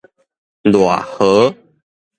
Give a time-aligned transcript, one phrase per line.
[0.63, 1.53] 賴和